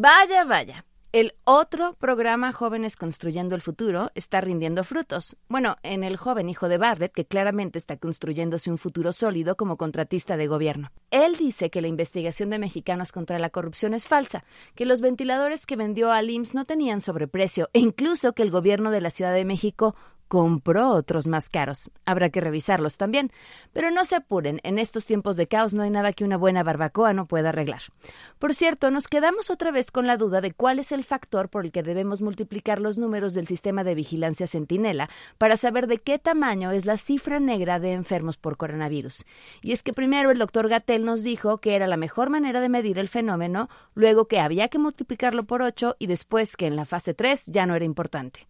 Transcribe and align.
Vaya, 0.00 0.44
vaya. 0.44 0.84
El 1.10 1.34
otro 1.42 1.94
programa 1.94 2.52
Jóvenes 2.52 2.94
Construyendo 2.94 3.56
el 3.56 3.62
Futuro 3.62 4.12
está 4.14 4.40
rindiendo 4.40 4.84
frutos. 4.84 5.36
Bueno, 5.48 5.74
en 5.82 6.04
el 6.04 6.16
joven 6.16 6.48
hijo 6.48 6.68
de 6.68 6.78
Barrett, 6.78 7.12
que 7.12 7.26
claramente 7.26 7.78
está 7.78 7.96
construyéndose 7.96 8.70
un 8.70 8.78
futuro 8.78 9.12
sólido 9.12 9.56
como 9.56 9.76
contratista 9.76 10.36
de 10.36 10.46
gobierno. 10.46 10.92
Él 11.10 11.34
dice 11.34 11.70
que 11.70 11.80
la 11.80 11.88
investigación 11.88 12.48
de 12.50 12.60
mexicanos 12.60 13.10
contra 13.10 13.40
la 13.40 13.50
corrupción 13.50 13.92
es 13.92 14.06
falsa, 14.06 14.44
que 14.76 14.86
los 14.86 15.00
ventiladores 15.00 15.66
que 15.66 15.74
vendió 15.74 16.12
al 16.12 16.30
IMSS 16.30 16.54
no 16.54 16.64
tenían 16.64 17.00
sobreprecio 17.00 17.68
e 17.72 17.80
incluso 17.80 18.34
que 18.34 18.44
el 18.44 18.52
gobierno 18.52 18.92
de 18.92 19.00
la 19.00 19.10
Ciudad 19.10 19.34
de 19.34 19.44
México 19.44 19.96
compró 20.28 20.90
otros 20.90 21.26
más 21.26 21.48
caros. 21.48 21.90
Habrá 22.04 22.30
que 22.30 22.40
revisarlos 22.40 22.96
también. 22.96 23.32
Pero 23.72 23.90
no 23.90 24.04
se 24.04 24.16
apuren, 24.16 24.60
en 24.62 24.78
estos 24.78 25.06
tiempos 25.06 25.36
de 25.36 25.48
caos 25.48 25.74
no 25.74 25.82
hay 25.82 25.90
nada 25.90 26.12
que 26.12 26.24
una 26.24 26.36
buena 26.36 26.62
barbacoa 26.62 27.12
no 27.14 27.26
pueda 27.26 27.48
arreglar. 27.48 27.82
Por 28.38 28.54
cierto, 28.54 28.90
nos 28.90 29.08
quedamos 29.08 29.50
otra 29.50 29.70
vez 29.70 29.90
con 29.90 30.06
la 30.06 30.16
duda 30.16 30.40
de 30.40 30.52
cuál 30.52 30.78
es 30.78 30.92
el 30.92 31.04
factor 31.04 31.48
por 31.48 31.64
el 31.64 31.72
que 31.72 31.82
debemos 31.82 32.22
multiplicar 32.22 32.80
los 32.80 32.98
números 32.98 33.34
del 33.34 33.48
sistema 33.48 33.84
de 33.84 33.94
vigilancia 33.94 34.46
Centinela 34.46 35.08
para 35.38 35.56
saber 35.56 35.86
de 35.86 35.98
qué 35.98 36.18
tamaño 36.18 36.70
es 36.70 36.84
la 36.84 36.96
cifra 36.96 37.40
negra 37.40 37.80
de 37.80 37.92
enfermos 37.92 38.36
por 38.36 38.56
coronavirus. 38.56 39.24
Y 39.62 39.72
es 39.72 39.82
que 39.82 39.92
primero 39.92 40.30
el 40.30 40.38
doctor 40.38 40.68
Gatel 40.68 41.04
nos 41.04 41.22
dijo 41.22 41.58
que 41.58 41.74
era 41.74 41.86
la 41.86 41.96
mejor 41.96 42.30
manera 42.30 42.60
de 42.60 42.68
medir 42.68 42.98
el 42.98 43.08
fenómeno, 43.08 43.68
luego 43.94 44.26
que 44.26 44.40
había 44.40 44.68
que 44.68 44.78
multiplicarlo 44.78 45.44
por 45.44 45.62
8 45.62 45.96
y 45.98 46.06
después 46.06 46.56
que 46.56 46.66
en 46.66 46.76
la 46.76 46.84
fase 46.84 47.14
3 47.14 47.46
ya 47.46 47.66
no 47.66 47.74
era 47.74 47.84
importante. 47.84 48.46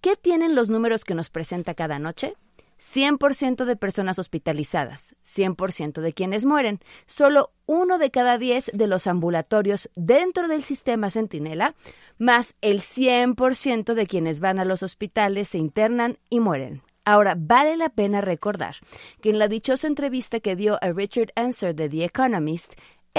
¿Qué 0.00 0.14
tienen 0.14 0.54
los 0.54 0.70
números 0.70 1.04
que 1.04 1.14
nos 1.14 1.28
presenta 1.28 1.74
cada 1.74 1.98
noche? 1.98 2.34
100% 2.80 3.64
de 3.64 3.74
personas 3.74 4.20
hospitalizadas, 4.20 5.16
100% 5.24 6.00
de 6.00 6.12
quienes 6.12 6.44
mueren, 6.44 6.78
solo 7.06 7.50
uno 7.66 7.98
de 7.98 8.12
cada 8.12 8.38
10 8.38 8.70
de 8.74 8.86
los 8.86 9.08
ambulatorios 9.08 9.90
dentro 9.96 10.46
del 10.46 10.62
sistema 10.62 11.10
Centinela, 11.10 11.74
más 12.16 12.56
el 12.60 12.80
100% 12.80 13.94
de 13.94 14.06
quienes 14.06 14.38
van 14.38 14.60
a 14.60 14.64
los 14.64 14.84
hospitales, 14.84 15.48
se 15.48 15.58
internan 15.58 16.18
y 16.30 16.38
mueren. 16.38 16.82
Ahora, 17.04 17.34
vale 17.36 17.76
la 17.76 17.88
pena 17.88 18.20
recordar 18.20 18.76
que 19.20 19.30
en 19.30 19.38
la 19.38 19.48
dichosa 19.48 19.86
entrevista 19.86 20.40
que 20.40 20.54
dio 20.54 20.78
a 20.80 20.92
Richard 20.92 21.32
Answer 21.34 21.74
de 21.74 21.88
The 21.88 22.04
Economist, 22.04 22.74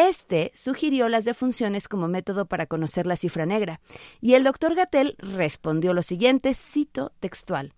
este 0.08 0.52
sugirió 0.53 1.09
las 1.09 1.25
defunciones 1.25 1.88
como 1.88 2.08
método 2.08 2.45
para 2.45 2.67
conocer 2.67 3.08
la 3.08 3.16
cifra 3.16 3.45
negra, 3.45 3.81
y 4.22 4.36
el 4.36 4.44
doctor 4.44 4.75
Gatel 4.75 5.16
respondió 5.19 5.94
lo 5.94 6.02
siguiente, 6.02 6.53
cito 6.53 7.11
textual. 7.19 7.73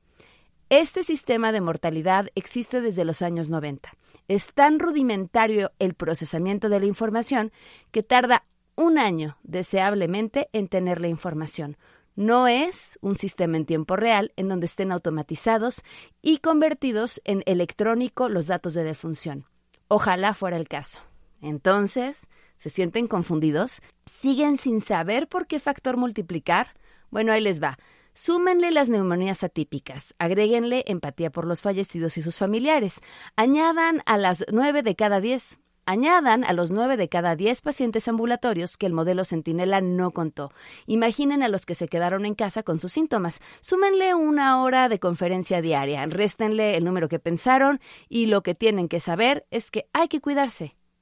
Este 0.69 1.03
sistema 1.03 1.52
de 1.52 1.61
mortalidad 1.61 2.28
existe 2.36 2.80
desde 2.80 3.05
los 3.05 3.22
años 3.22 3.50
90. 3.50 3.91
Es 4.28 4.53
tan 4.53 4.80
rudimentario 4.80 5.72
el 5.80 5.95
procesamiento 5.95 6.69
de 6.69 6.80
la 6.80 6.86
información 6.86 7.52
que 7.91 8.03
tarda 8.03 8.45
un 8.75 8.97
año, 8.97 9.38
deseablemente, 9.44 10.50
en 10.53 10.69
tener 10.69 11.02
la 11.02 11.09
información. 11.09 11.75
No 12.16 12.47
es 12.47 12.97
un 13.02 13.16
sistema 13.16 13.58
en 13.58 13.66
tiempo 13.66 13.95
real 13.95 14.31
en 14.38 14.47
donde 14.47 14.66
estén 14.66 14.91
automatizados 14.91 15.83
y 16.22 16.38
convertidos 16.38 17.22
en 17.25 17.44
electrónico 17.45 18.29
los 18.29 18.47
datos 18.47 18.74
de 18.74 18.84
defunción. 18.84 19.45
Ojalá 19.90 20.34
fuera 20.34 20.56
el 20.56 20.69
caso. 20.69 21.01
Entonces, 21.41 22.29
¿se 22.56 22.69
sienten 22.69 23.07
confundidos? 23.07 23.81
¿Siguen 24.06 24.57
sin 24.57 24.81
saber 24.81 25.28
por 25.28 25.47
qué 25.47 25.59
factor 25.59 25.97
multiplicar? 25.97 26.75
Bueno, 27.09 27.34
ahí 27.34 27.41
les 27.41 27.62
va. 27.62 27.78
Súmenle 28.13 28.72
las 28.72 28.90
neumonías 28.90 29.44
atípicas, 29.44 30.16
agréguenle 30.19 30.84
empatía 30.85 31.31
por 31.31 31.47
los 31.47 31.62
fallecidos 31.62 32.18
y 32.18 32.22
sus 32.22 32.38
familiares, 32.38 33.00
añadan 33.38 34.01
a 34.06 34.18
las 34.18 34.44
nueve 34.51 34.84
de 34.84 34.97
cada 34.97 35.22
diez, 35.22 35.62
añadan 35.85 36.44
a 36.44 36.51
los 36.51 36.72
nueve 36.72 36.97
de 36.97 37.07
cada 37.07 37.38
diez 37.38 37.62
pacientes 37.62 38.09
ambulatorios 38.09 38.75
que 38.75 38.85
el 38.85 38.91
modelo 38.91 39.24
Centinela 39.24 39.80
no 39.80 40.12
contó. 40.12 40.51
Imaginen 40.88 41.41
a 41.41 41.47
los 41.47 41.66
que 41.66 41.74
se 41.74 41.88
quedaron 41.88 42.25
en 42.25 42.35
casa 42.35 42.63
con 42.63 42.80
sus 42.80 42.91
síntomas. 42.91 43.40
Súmenle 43.62 44.13
una 44.13 44.62
hora 44.62 44.90
de 44.90 45.00
conferencia 45.00 45.62
diaria, 45.62 46.06
réstenle 46.06 46.75
el 46.75 46.84
número 46.84 47.07
que 47.07 47.19
pensaron 47.19 47.80
y 48.09 48.25
lo 48.25 48.44
que 48.44 48.56
tienen 48.56 48.90
que 48.90 49.00
saber 49.00 49.47
es 49.51 49.72
que 49.72 49.88
hay 49.94 50.09
que 50.09 50.19
cuidarse 50.19 50.75